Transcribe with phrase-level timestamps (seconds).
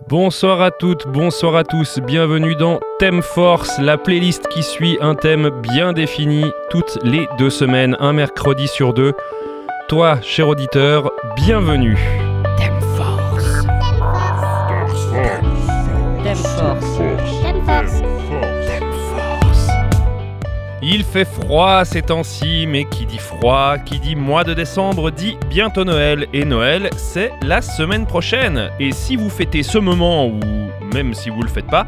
[0.00, 5.14] Bonsoir à toutes, bonsoir à tous, bienvenue dans Thème Force, la playlist qui suit un
[5.14, 9.12] thème bien défini toutes les deux semaines, un mercredi sur deux.
[9.88, 11.98] Toi, cher auditeur, bienvenue.
[20.94, 25.38] Il fait froid ces temps-ci, mais qui dit froid, qui dit mois de décembre, dit
[25.48, 26.26] bientôt Noël.
[26.34, 28.68] Et Noël, c'est la semaine prochaine.
[28.78, 30.38] Et si vous fêtez ce moment, ou
[30.92, 31.86] même si vous ne le faites pas,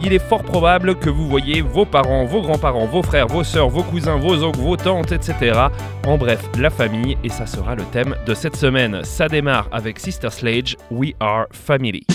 [0.00, 3.70] il est fort probable que vous voyez vos parents, vos grands-parents, vos frères, vos sœurs,
[3.70, 5.60] vos cousins, vos oncles, vos tantes, etc.
[6.06, 9.00] En bref, la famille, et ça sera le thème de cette semaine.
[9.02, 12.06] Ça démarre avec Sister Slage, We Are Family.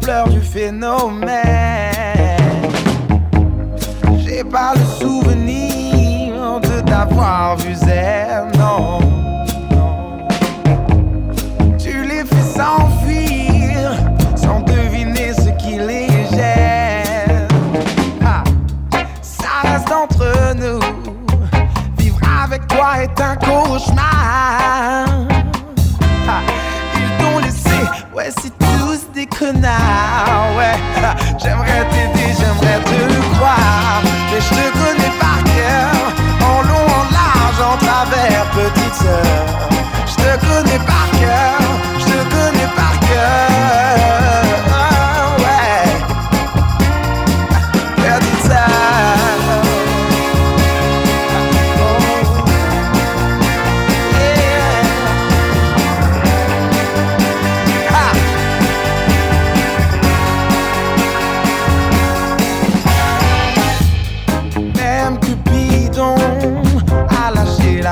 [0.00, 1.59] l'ampleur du phénomène.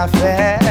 [0.06, 0.67] café.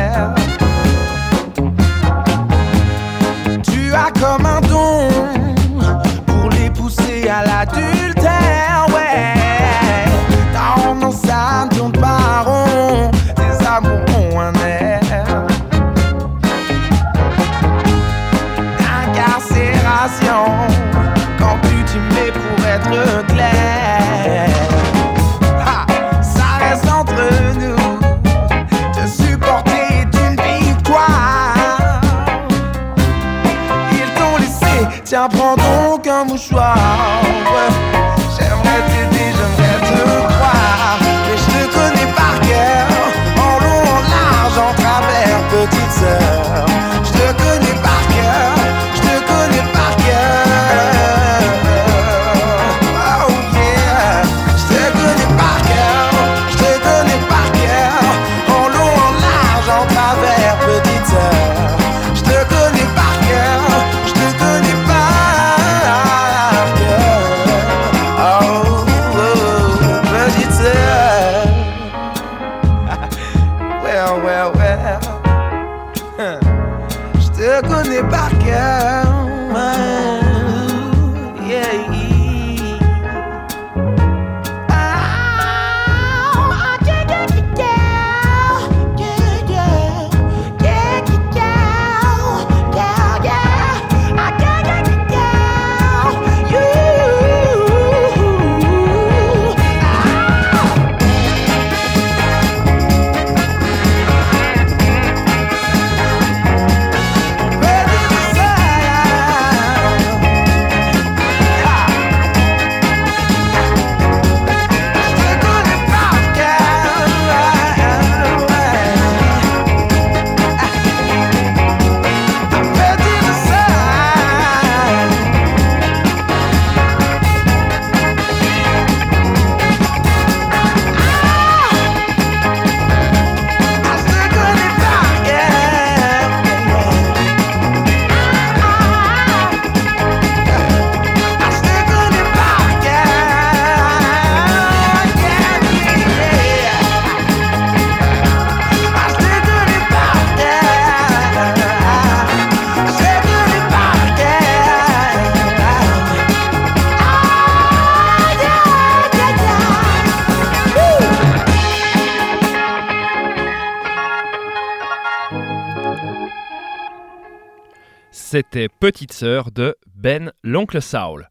[168.38, 171.28] C'était Petite Sœur de Ben l'Oncle Saul.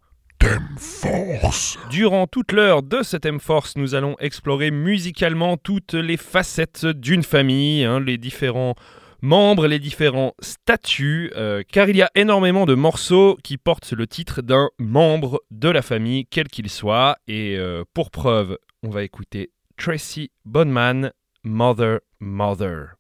[0.76, 1.78] Force.
[1.88, 7.22] Durant toute l'heure de ce thème Force, nous allons explorer musicalement toutes les facettes d'une
[7.22, 8.74] famille, hein, les différents
[9.22, 14.08] membres, les différents statuts, euh, car il y a énormément de morceaux qui portent le
[14.08, 17.18] titre d'un membre de la famille, quel qu'il soit.
[17.28, 21.12] Et euh, pour preuve, on va écouter Tracy Bonman,
[21.44, 22.95] Mother, Mother.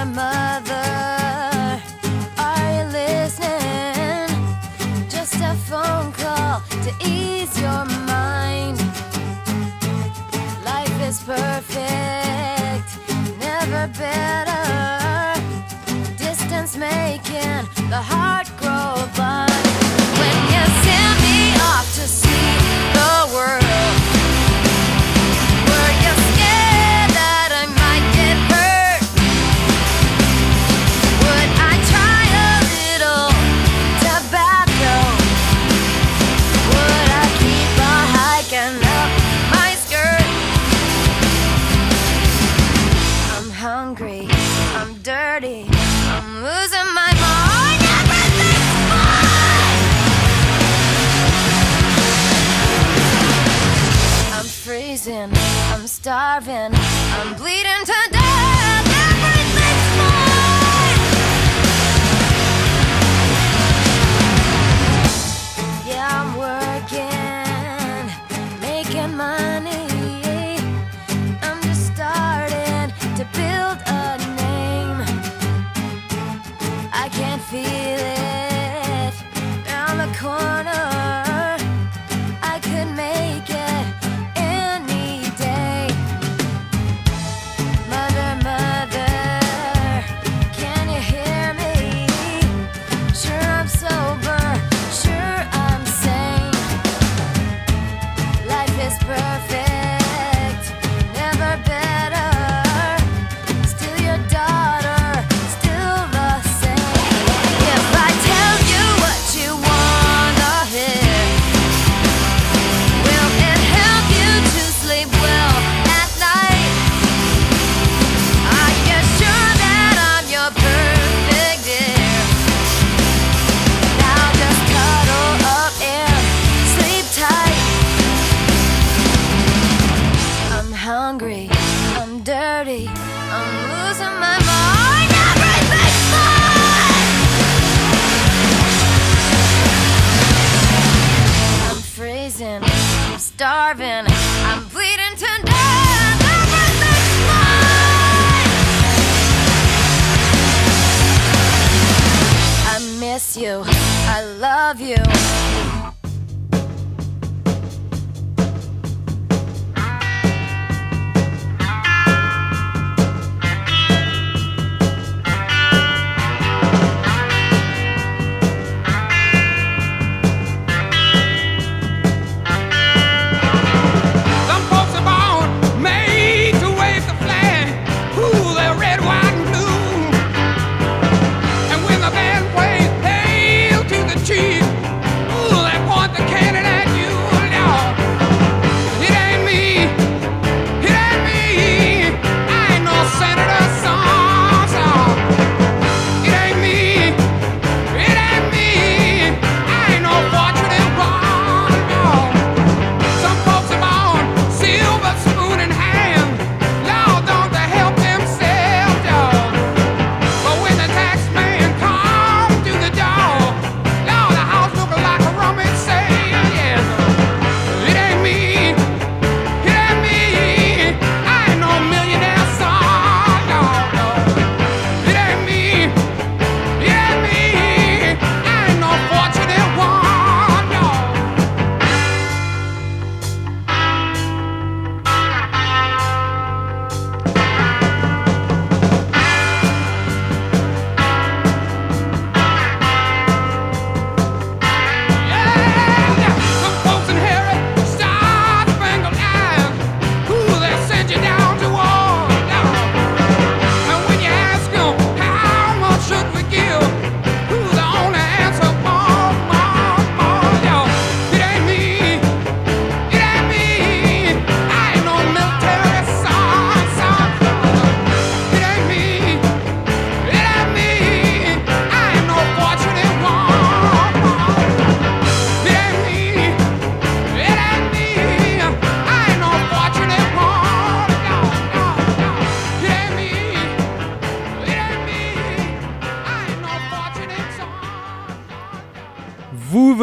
[0.00, 1.82] grandmother.
[2.38, 4.28] Are you listening?
[5.10, 8.78] Just a phone call to ease your mind.
[10.64, 12.88] Life is perfect,
[13.38, 14.62] never better.
[16.16, 19.49] Distance making the heart grow blind.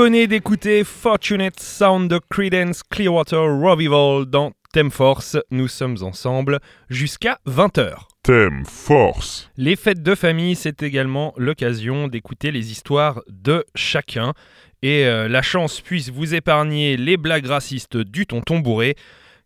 [0.08, 5.36] Venez d'écouter Fortunate Sound de Credence Clearwater Revival dans Thème Force.
[5.52, 8.04] Nous sommes ensemble jusqu'à 20h.
[8.24, 9.52] Thème Force.
[9.58, 14.32] Les fêtes de famille, c'est également l'occasion d'écouter les histoires de chacun.
[14.82, 18.96] Et euh, la chance puisse vous épargner les blagues racistes du tonton bourré,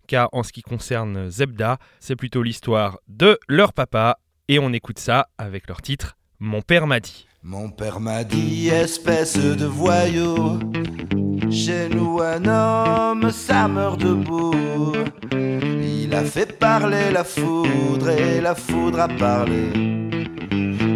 [0.05, 4.19] car en ce qui concerne Zebda, c'est plutôt l'histoire de leur papa.
[4.47, 7.25] Et on écoute ça avec leur titre Mon père m'a dit.
[7.43, 10.59] Mon père m'a dit, espèce de voyou,
[11.49, 14.93] chez nous un homme, ça meurt debout.
[15.31, 19.73] Il a fait parler la foudre et la foudre a parlé.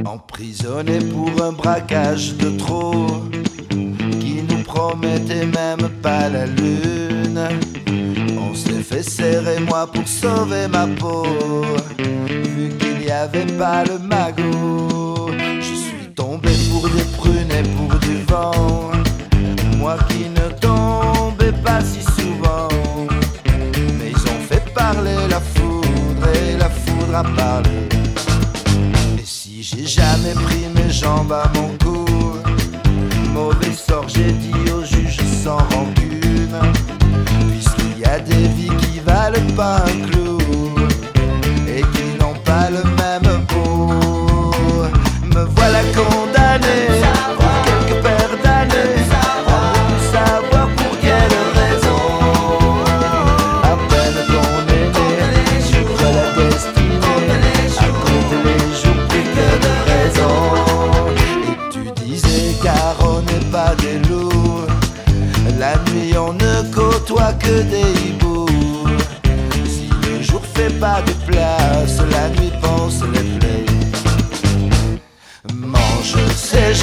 [0.06, 3.08] Emprisonné pour un braquage de trop,
[4.20, 7.42] qui nous promettait même pas la lune.
[8.38, 11.26] On s'est fait serrer moi pour sauver ma peau,
[11.98, 14.86] vu qu'il n'y avait pas le magot.
[16.16, 18.92] Tombé pour des prunes et pour du vent,
[19.78, 22.70] moi qui ne tombais pas si souvent.
[24.00, 27.90] Mais ils ont fait parler la foudre et la foudre a parlé.
[29.20, 32.06] Et si j'ai jamais pris mes jambes à mon cou,
[33.34, 36.60] mauvais sort j'ai dit au juge sans rancune,
[37.50, 40.38] puisqu'il y a des vies qui valent pas un clou
[41.68, 43.35] et qui n'ont pas le même.
[45.46, 46.25] Me voilà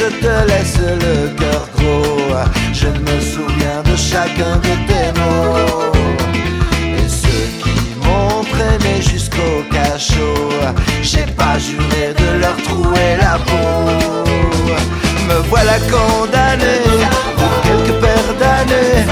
[0.03, 2.35] je te laisse le cœur gros.
[2.73, 5.93] Je me souviens de chacun de tes mots.
[6.99, 10.51] Et ceux qui m'ont traîné jusqu'au cachot,
[11.03, 13.73] j'ai pas juré de leur trouer la peau.
[15.29, 16.75] Me voilà condamné
[17.37, 19.07] pour quelques paires d'années,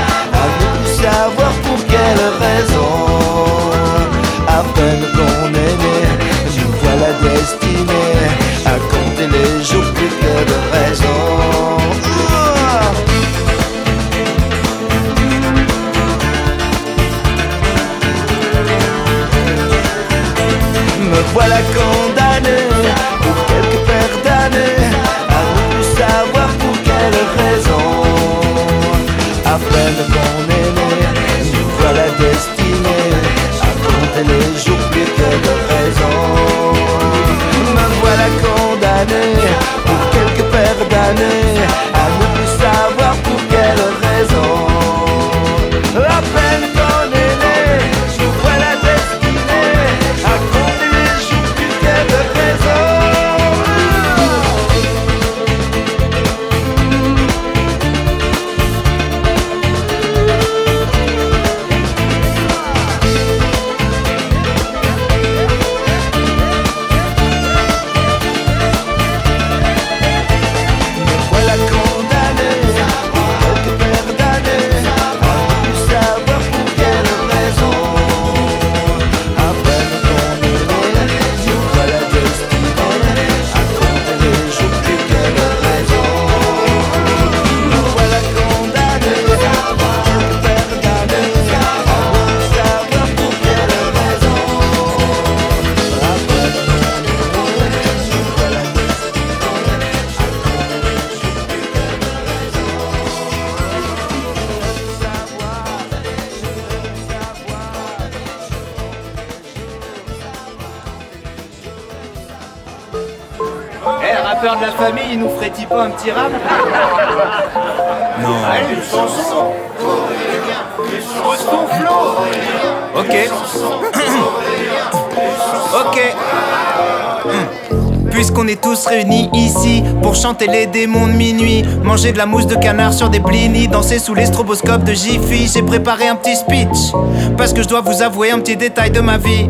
[128.57, 132.93] tous réunis ici pour chanter les démons de minuit, manger de la mousse de canard
[132.93, 136.93] sur des blinis, danser sous les stroboscopes de Jiffy, j'ai préparé un petit speech.
[137.37, 139.49] Parce que je dois vous avouer un petit détail de ma vie.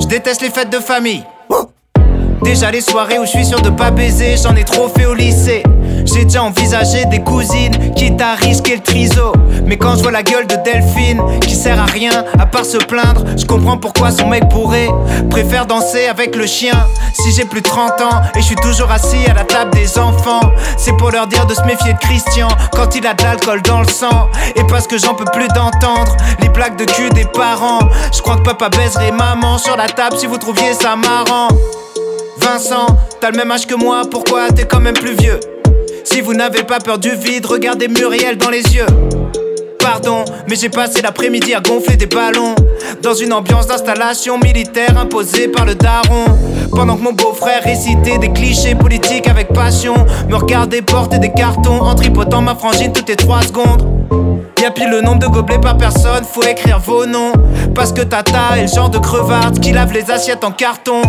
[0.00, 1.24] Je déteste les fêtes de famille.
[2.42, 5.14] Déjà les soirées où je suis sûr de pas baiser, j'en ai trop fait au
[5.14, 5.62] lycée.
[6.12, 9.32] J'ai déjà envisagé des cousines, quitte à risquer le triso.
[9.66, 12.78] Mais quand je vois la gueule de Delphine, qui sert à rien à part se
[12.78, 14.88] plaindre, je comprends pourquoi son mec bourré
[15.28, 16.86] préfère danser avec le chien.
[17.12, 19.98] Si j'ai plus de 30 ans et je suis toujours assis à la table des
[19.98, 20.40] enfants,
[20.78, 23.80] c'est pour leur dire de se méfier de Christian quand il a de l'alcool dans
[23.80, 24.28] le sang.
[24.56, 27.80] Et parce que j'en peux plus d'entendre les blagues de cul des parents.
[28.14, 31.48] Je crois que papa baiserait maman sur la table si vous trouviez ça marrant.
[32.38, 32.86] Vincent,
[33.20, 35.38] t'as le même âge que moi, pourquoi t'es quand même plus vieux?
[36.04, 38.86] Si vous n'avez pas peur du vide, regardez Muriel dans les yeux.
[39.78, 42.54] Pardon, mais j'ai passé l'après-midi à gonfler des ballons.
[43.02, 46.24] Dans une ambiance d'installation militaire imposée par le daron.
[46.70, 49.94] Pendant que mon beau-frère récitait des clichés politiques avec passion
[50.28, 53.88] Me regardait porter des cartons en tripotant ma frangine toutes les 3 secondes.
[54.60, 57.32] Y'a pile le nombre de gobelets par personne, faut écrire vos noms.
[57.74, 61.02] Parce que Tata est le genre de crevarde qui lave les assiettes en carton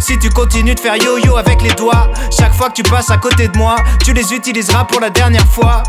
[0.00, 3.18] Si tu continues de faire yo-yo avec les doigts, chaque fois que tu passes à
[3.18, 5.82] côté de moi, tu les utiliseras pour la dernière fois.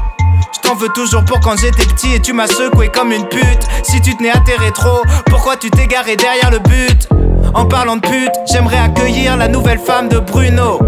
[0.52, 3.68] Je t'en veux toujours pour quand j'étais petit et tu m'as secoué comme une pute.
[3.84, 7.08] Si tu tenais à tes rétros, pourquoi tu t'es garé derrière le but?
[7.54, 10.80] En parlant de pute, j'aimerais accueillir la nouvelle femme de Bruno.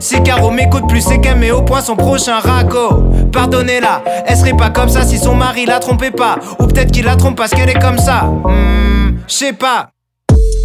[0.00, 3.04] Si Caro m'écoute plus, c'est qu'elle met au point son prochain ragot.
[3.32, 6.36] Pardonnez-la, elle serait pas comme ça si son mari la trompait pas.
[6.58, 8.24] Ou peut-être qu'il la trompe parce qu'elle est comme ça.
[8.24, 9.90] Hmm, je sais pas.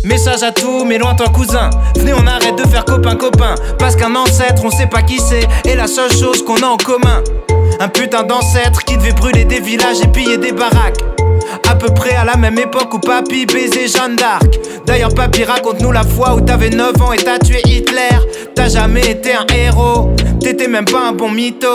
[0.06, 1.72] Message à tous mes lointains cousins.
[1.98, 3.56] Venez, on arrête de faire copain-copain.
[3.80, 5.48] Parce qu'un ancêtre, on sait pas qui c'est.
[5.68, 7.24] Et la seule chose qu'on a en commun.
[7.80, 11.00] Un putain d'ancêtre qui devait brûler des villages et piller des baraques.
[11.68, 14.60] À peu près à la même époque où papy baisait Jeanne d'Arc.
[14.86, 18.20] D'ailleurs, papy, raconte-nous la fois où t'avais 9 ans et t'as tué Hitler.
[18.56, 21.68] T'as jamais été un héros, t'étais même pas un bon mytho.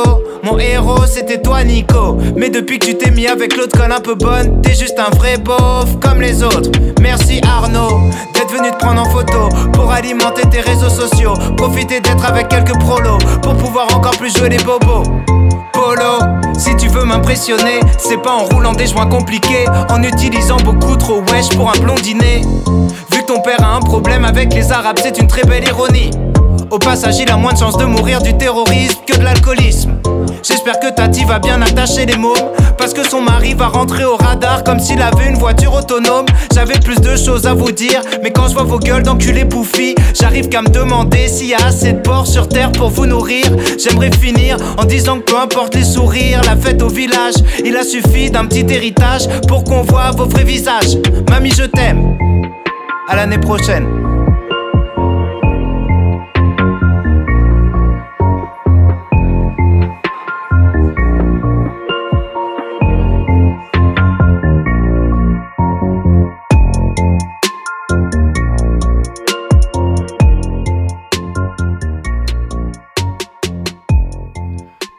[0.43, 2.16] Mon héros, c'était toi, Nico.
[2.37, 5.14] Mais depuis que tu t'es mis avec l'autre conne un peu bonne, t'es juste un
[5.16, 6.71] vrai beauf comme les autres.
[7.01, 11.35] Merci Arnaud d'être venu te prendre en photo pour alimenter tes réseaux sociaux.
[11.57, 15.03] Profiter d'être avec quelques prolos pour pouvoir encore plus jouer les bobos.
[15.73, 16.19] Polo,
[16.59, 21.23] si tu veux m'impressionner, c'est pas en roulant des joints compliqués, en utilisant beaucoup trop
[21.31, 22.43] wesh pour un blondinet.
[23.12, 26.11] Vu que ton père a un problème avec les arabes, c'est une très belle ironie.
[26.70, 29.90] Au passage, il a moins de chances de mourir du terrorisme que de l'alcoolisme.
[30.42, 32.37] J'espère que Tati va bien attacher les mômes
[32.78, 36.78] Parce que son mari va rentrer au radar Comme s'il avait une voiture autonome J'avais
[36.78, 40.48] plus de choses à vous dire Mais quand je vois vos gueules d'enculés bouffis J'arrive
[40.48, 43.44] qu'à me demander s'il y a assez de porc sur terre pour vous nourrir
[43.78, 47.83] J'aimerais finir en disant que peu importe les sourires La fête au village Il a
[47.83, 50.96] suffi d'un petit héritage Pour qu'on voit vos vrais visages
[51.28, 52.16] Mamie je t'aime
[53.09, 54.00] À l'année prochaine.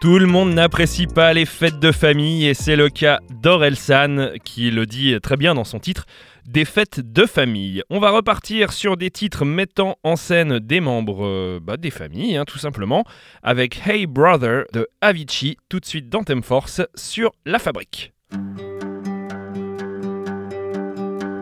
[0.02, 4.72] Tout le monde n'apprécie pas les fêtes de famille et c'est le cas d'Orelsan qui
[4.72, 6.08] le dit très bien dans son titre
[6.48, 7.84] des fêtes de famille.
[7.92, 12.36] On va repartir sur des titres mettant en scène des membres euh, bah, des familles,
[12.36, 13.04] hein, tout simplement,
[13.44, 18.12] avec Hey Brother de Avicii, tout de suite dans Thème Force sur La Fabrique.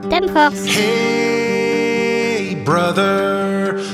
[0.09, 0.65] Thème Force.
[0.77, 3.48] Hey, brother,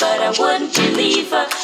[0.00, 1.57] but I wouldn't believe her.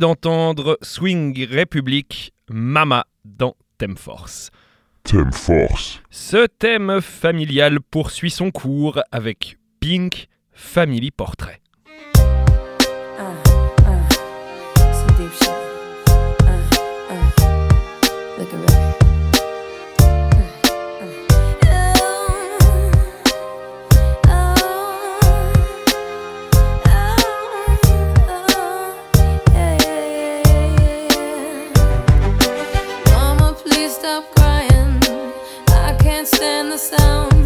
[0.00, 4.50] d'entendre Swing République Mama dans Thème Force.
[5.04, 6.00] Thème Force.
[6.08, 11.60] Ce thème familial poursuit son cours avec Pink Family Portrait.
[36.70, 37.39] coração.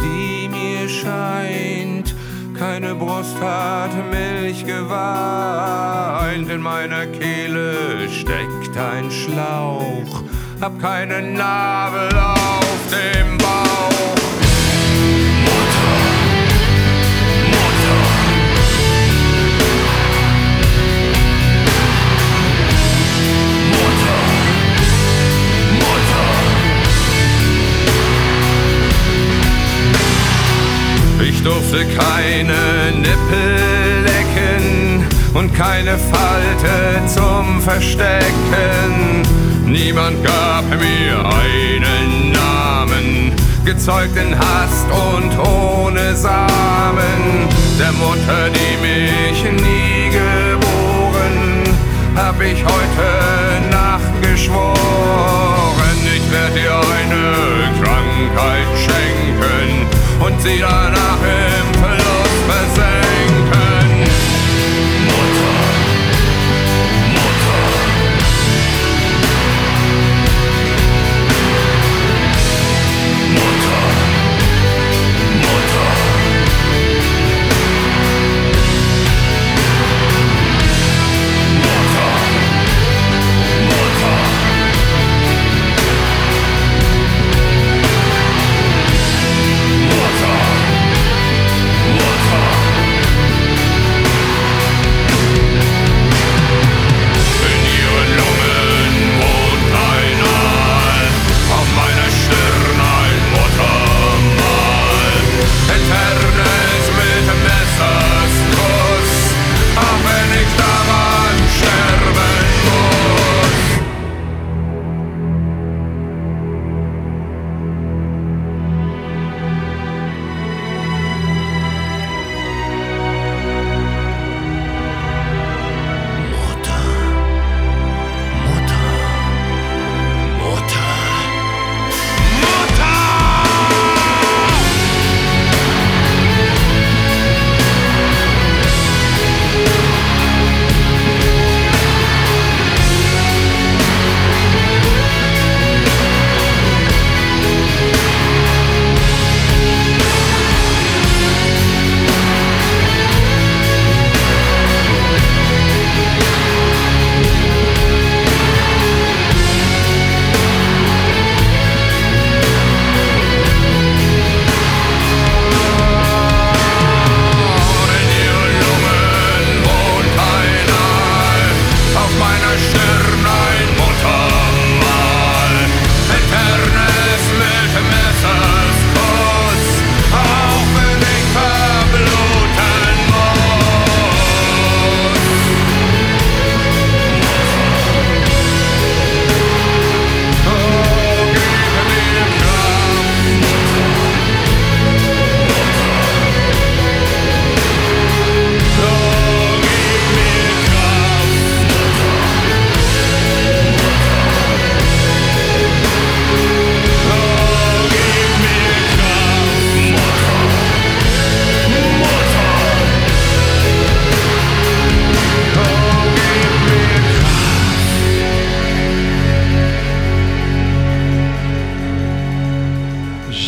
[0.00, 2.14] Die mir scheint.
[2.58, 6.48] Keine Brust hat Milch geweint.
[6.50, 10.22] In meiner Kehle steckt ein Schlauch.
[10.60, 13.41] Hab keinen Nabel auf dem
[31.44, 39.22] Ich durfte keine Nippel lecken und keine Falte zum Verstecken.
[39.66, 43.32] Niemand gab mir einen Namen,
[43.64, 47.48] gezeugt in Hast und ohne Samen.
[47.76, 51.64] Der Mutter, die mich nie geboren,
[52.14, 54.76] hab ich heute Nacht geschworen.
[56.04, 63.61] Ich werd dir eine Krankheit schenken und sie danach im Verlust versenken.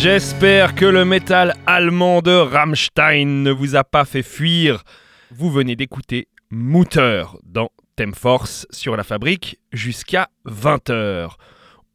[0.05, 4.85] J'espère que le métal allemand de Rammstein ne vous a pas fait fuir.
[5.31, 11.31] Vous venez d'écouter Mutter dans Thème Force sur la fabrique jusqu'à 20h.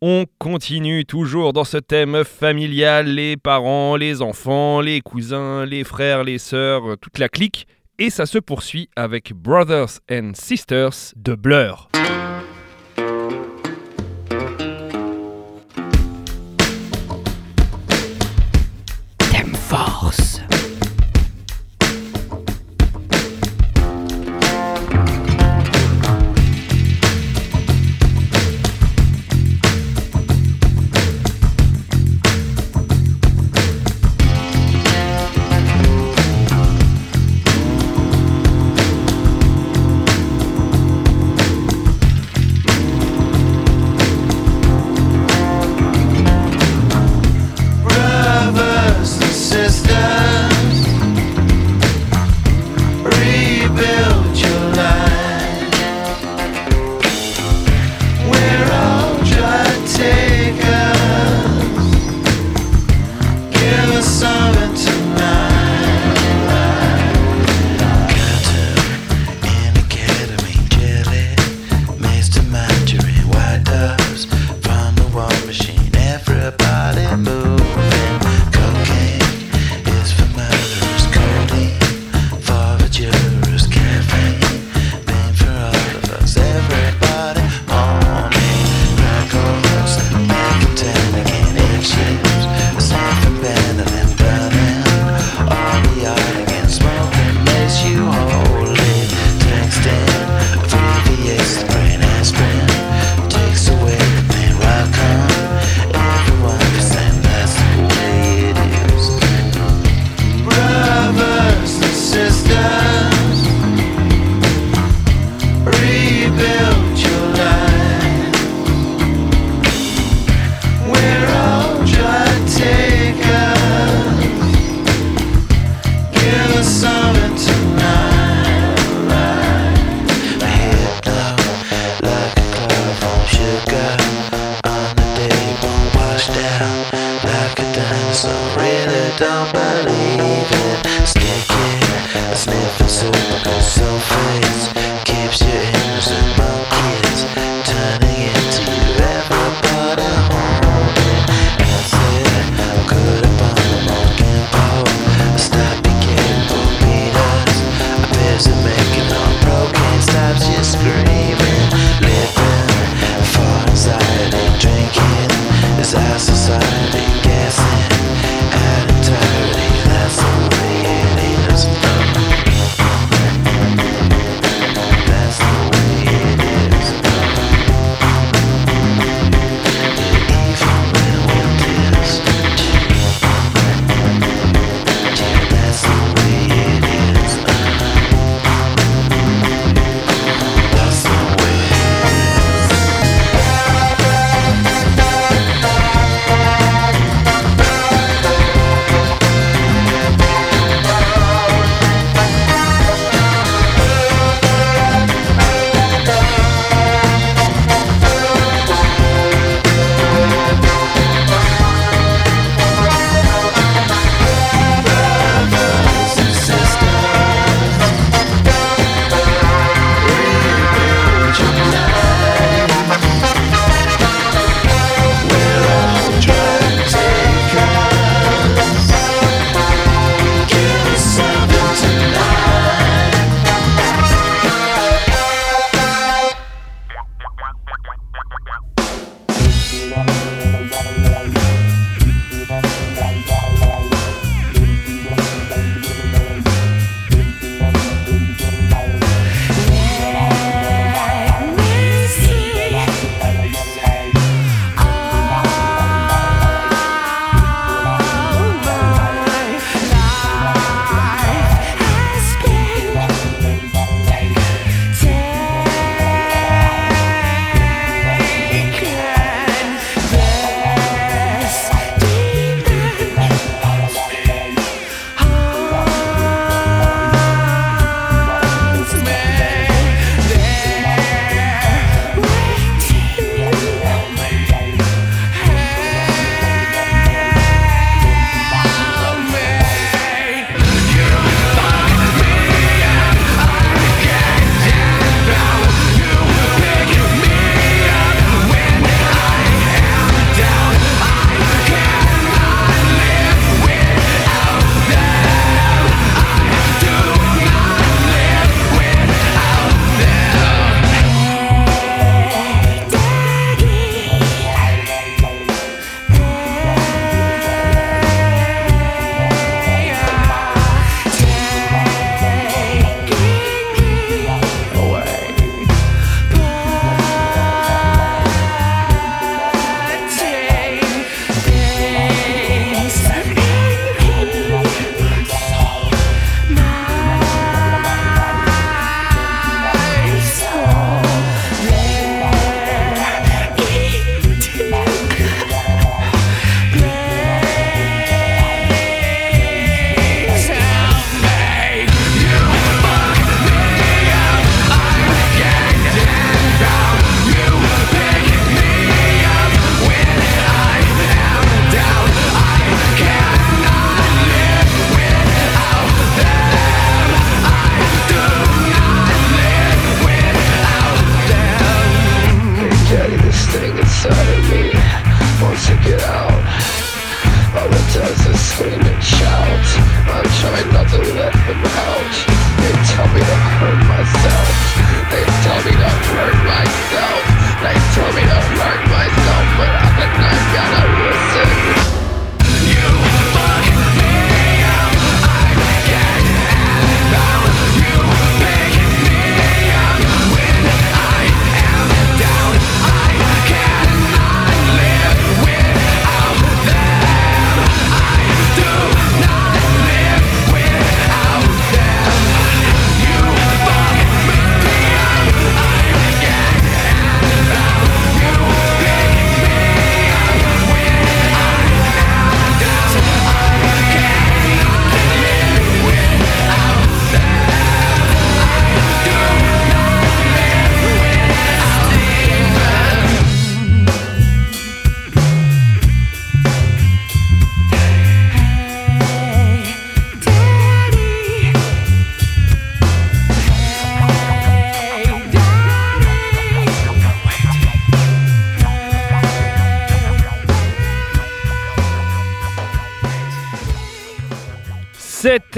[0.02, 6.24] On continue toujours dans ce thème familial, les parents, les enfants, les cousins, les frères,
[6.24, 7.68] les sœurs, toute la clique.
[8.00, 11.90] Et ça se poursuit avec Brothers and Sisters de Blur.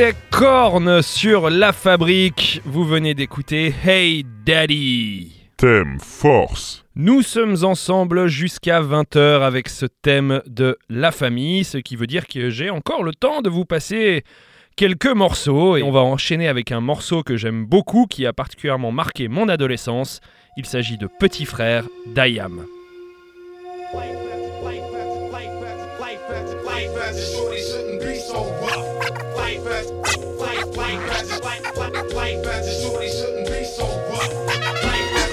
[0.02, 2.60] C'était Korn sur La Fabrique.
[2.66, 5.32] Vous venez d'écouter Hey Daddy.
[5.58, 6.84] Thème force.
[6.96, 12.26] Nous sommes ensemble jusqu'à 20h avec ce thème de la famille, ce qui veut dire
[12.26, 14.24] que j'ai encore le temps de vous passer
[14.76, 18.92] quelques morceaux et on va enchaîner avec un morceau que j'aime beaucoup qui a particulièrement
[18.92, 20.20] marqué mon adolescence.
[20.58, 22.66] Il s'agit de Petit Frère d'Ayam.
[29.64, 29.92] white birds,
[30.38, 34.34] white, white birds, white, white, white birds, and shorty shouldn't be so rough.
[34.84, 35.32] White birds,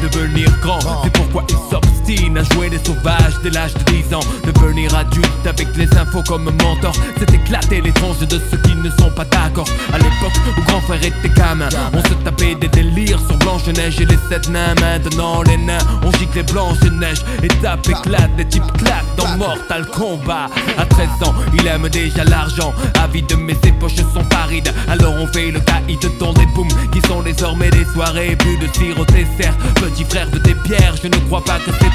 [0.00, 1.97] devenir grand, c'est pourquoi il s'obstine.
[2.10, 4.20] À jouer les sauvages dès l'âge de 10 ans.
[4.44, 6.94] Devenir adulte avec les infos comme mentor.
[7.18, 9.68] C'est éclater les tranches de ceux qui ne sont pas d'accord.
[9.92, 14.06] À l'époque où grand frère était gamin On se tapait des délires sur Blanche-Neige et
[14.06, 14.74] les sept nains.
[14.80, 20.48] Maintenant les nains on gicle les Blanche-Neige Étape éclate, des types claquent dans Mortal Kombat.
[20.78, 22.72] À 13 ans il aime déjà l'argent.
[23.04, 24.72] Avide mais ses poches sont parides.
[24.88, 28.98] Alors on fait le caïd dans des booms Qui sont désormais des soirées Bu de
[28.98, 29.54] au dessert.
[29.74, 31.70] Petit frère de tes pierres Je ne crois pas que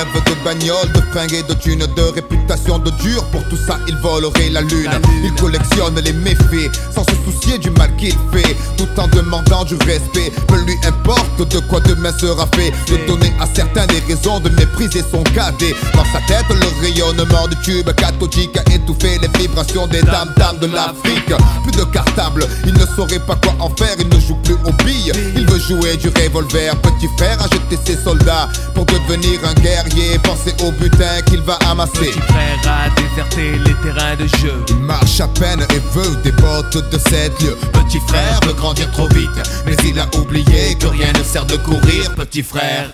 [0.00, 3.24] rêve de bagnole, de fringues et de thunes, de réputation de dur.
[3.26, 4.90] Pour tout ça, il volerait la lune.
[5.22, 8.56] Il collectionne les méfaits sans se soucier du mal qu'il fait.
[8.76, 10.32] Tout en demandant du respect.
[10.48, 12.72] Peu lui importe de quoi demain sera fait.
[12.88, 15.74] De donner à certains des raisons de mépriser son cadet.
[15.94, 20.58] Dans sa tête, le rayonnement du tube cathodique a étouffé les vibrations des dames dames
[20.58, 21.32] de l'Afrique.
[21.62, 23.94] Plus de cartable, il ne saurait pas quoi en faire.
[23.98, 25.12] Il ne joue plus aux billes.
[25.36, 26.74] Il veut jouer du revolver.
[26.76, 30.18] Petit frère a jeté ses soldats pour devenir un guerrier.
[30.22, 31.92] Pensez au butin qu'il va amasser.
[31.92, 36.32] Petit frère a déserté les terrains de jeu Il marche à peine et veut des
[36.32, 37.56] bottes de 7 lieux.
[37.72, 39.30] Petit frère veut grandir trop vite,
[39.66, 42.14] mais il a oublié que rien ne sert de courir.
[42.16, 42.90] Petit frère.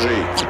[0.00, 0.49] Temps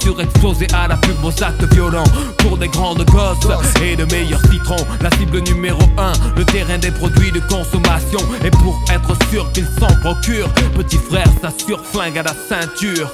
[0.00, 2.04] surexposé à la plus beaux actes violents
[2.38, 4.84] Pour des grandes gosses et de meilleurs citrons.
[5.00, 8.20] La cible numéro 1, le terrain des produits de consommation.
[8.44, 13.10] Et pour être sûr qu'ils s'en procurent Petit frère s'assure flingue à la ceinture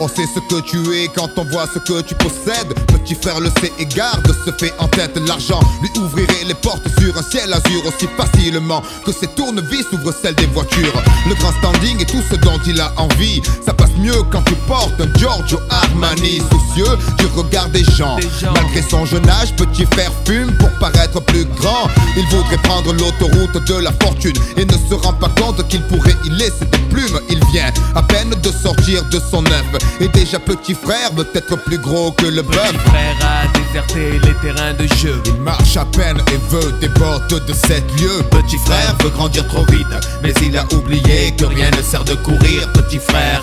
[0.00, 2.74] On sait ce que tu es quand on voit ce que tu possèdes.
[2.86, 5.18] Petit frère le sait et garde ce fait en tête.
[5.26, 10.14] L'argent lui ouvrirait les portes sur un ciel azur aussi facilement que ses tournevis ouvrent
[10.22, 11.02] celles des voitures.
[11.28, 13.42] Le grand standing et tout ce dont il a envie.
[13.64, 16.40] Ça passe mieux quand tu portes un Giorgio Armani.
[16.50, 18.16] Soucieux du regard des gens.
[18.54, 21.88] Malgré son jeune âge, petit frère fume pour paraître plus grand.
[22.16, 26.16] Il voudrait prendre l'autoroute de la fortune et ne se rend pas compte qu'il pourrait
[26.24, 27.20] y laisser des plumes.
[27.28, 29.44] Il vient à peine de sortir de son
[30.00, 32.72] Et déjà petit frère veut être plus gros que le bœuf.
[32.72, 36.88] Petit frère a déserté les terrains de jeu Il marche à peine et veut des
[36.88, 38.22] bottes de 7 lieux.
[38.30, 39.86] Petit frère veut grandir trop vite,
[40.22, 42.70] mais il a oublié que rien ne sert de courir.
[42.72, 43.40] Petit frère.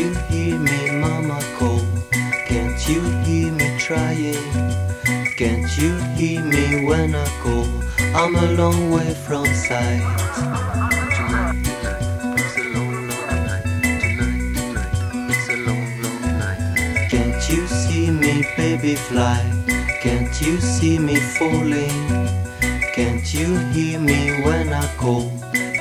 [0.00, 1.84] you hear me, mama call?
[2.48, 4.46] Can't you hear me trying?
[5.36, 7.68] Can't you hear me when I call?
[8.14, 10.06] I'm a long way from sight.
[17.50, 19.42] you see me, baby fly?
[20.00, 22.06] Can't you see me falling?
[22.94, 25.32] Can't you hear me when I call?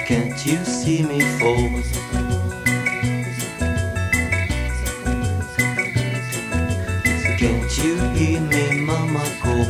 [0.07, 2.18] Can't you see me fall?
[7.39, 9.63] Can't you hear me, mama call?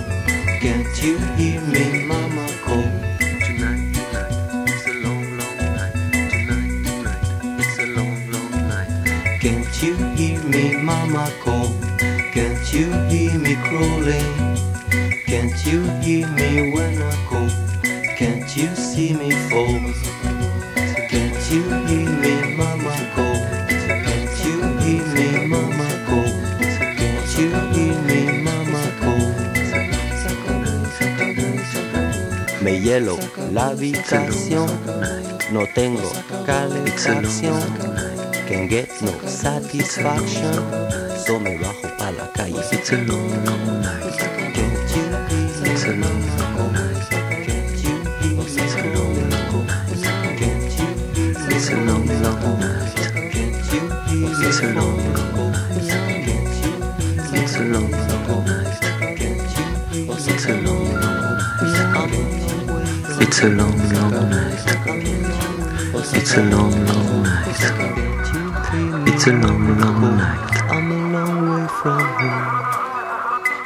[0.59, 2.81] Can't you hear me, mama call?
[3.45, 5.93] Tonight, tonight, it's a long, long night.
[6.31, 9.39] Tonight, tonight, it's a long, long night.
[9.39, 11.79] Can't you hear me, mama call?
[12.33, 14.38] Can't you hear me crawling?
[32.99, 34.67] La habitación,
[35.53, 36.11] no tengo
[36.45, 37.61] calefacción.
[38.49, 40.53] Can get no satisfaction,
[41.25, 42.59] so me bajo pa la calle.
[42.73, 44.17] It's a long, long night.
[44.53, 45.03] Can't you
[45.77, 46.28] hear
[63.29, 64.57] It's a long, long night.
[66.15, 67.47] It's a long, long night.
[69.07, 70.61] It's a long, long night.
[70.71, 72.69] I'm a long way from home.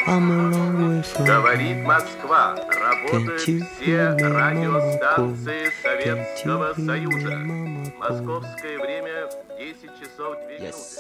[0.05, 2.57] I'm a long way from Говорит Москва.
[2.57, 7.38] Работают все радиостанции Советского Союза.
[7.99, 9.30] Московское время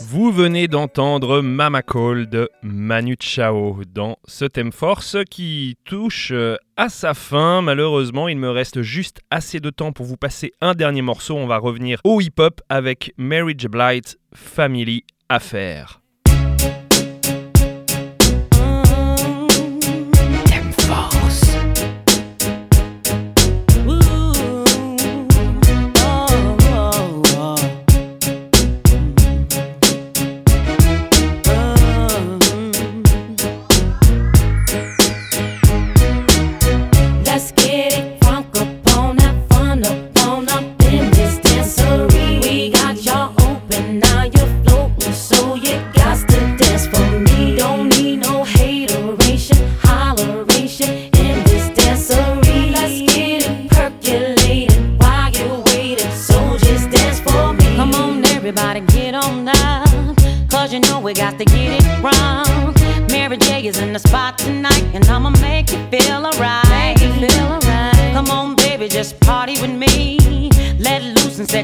[0.01, 6.57] Vous venez d'entendre Mama Call de Manu Chao dans ce thème force qui touche euh,
[6.77, 7.61] à sa fin.
[7.61, 11.35] Malheureusement, il me reste juste assez de temps pour vous passer un dernier morceau.
[11.35, 16.02] On va revenir au hip-hop avec Marriage Blight Family Affair.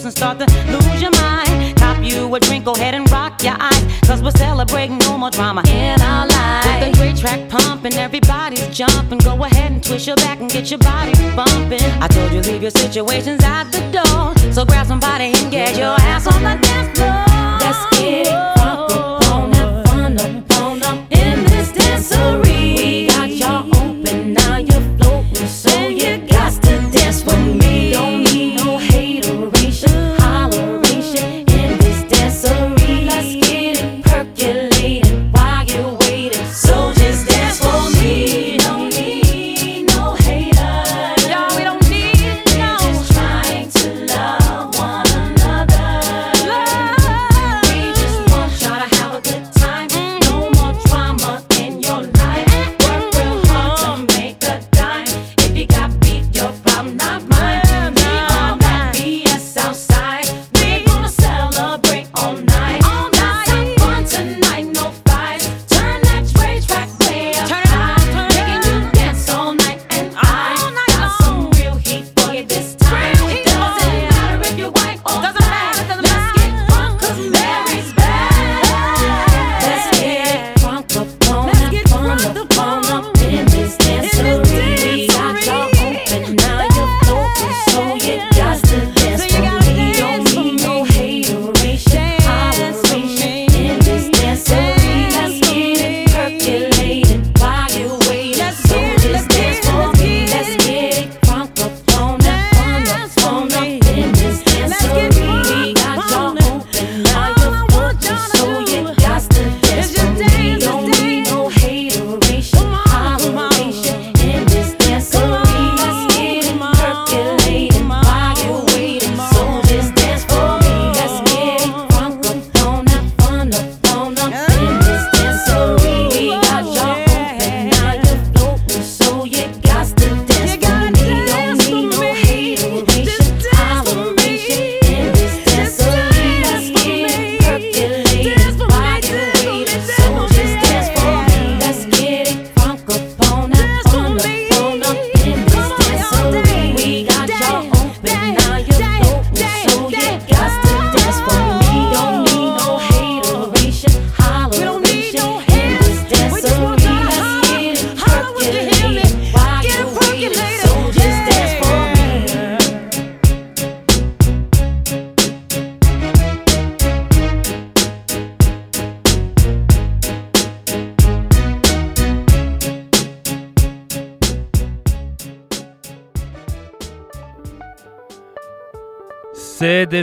[0.00, 1.76] Loose and start to lose your mind.
[1.76, 4.00] Cop you a drink, go ahead and rock your eyes.
[4.06, 6.66] Cause we're celebrating no more drama in our lives.
[6.66, 9.18] With a great track pumping, everybody's jumping.
[9.18, 11.82] Go ahead and twist your back and get your body bumping.
[12.00, 14.52] I told you, leave your situations at the door.
[14.52, 17.24] So grab somebody and get your ass on the dance floor.
[17.60, 18.59] Let's get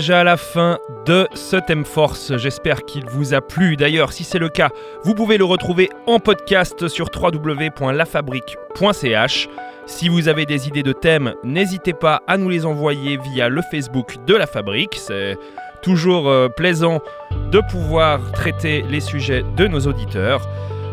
[0.08, 2.38] Déjà la fin de ce thème force.
[2.38, 3.76] J'espère qu'il vous a plu.
[3.76, 4.70] D'ailleurs, si c'est le cas,
[5.03, 9.49] vous pouvez le retrouver en podcast sur www.lafabrique.ch.
[9.86, 13.62] Si vous avez des idées de thèmes, n'hésitez pas à nous les envoyer via le
[13.70, 14.95] Facebook de la Fabrique.
[14.95, 15.38] C'est
[15.82, 17.01] toujours euh, plaisant
[17.51, 20.47] de pouvoir traiter les sujets de nos auditeurs.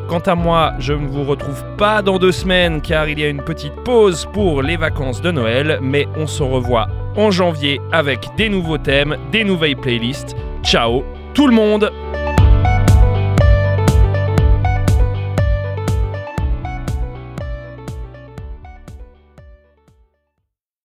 [0.08, 3.28] Quant à moi, je ne vous retrouve pas dans deux semaines car il y a
[3.28, 8.28] une petite pause pour les vacances de Noël, mais on se revoit en janvier avec
[8.36, 10.36] des nouveaux thèmes, des nouvelles playlists.
[10.62, 11.90] Ciao tout le monde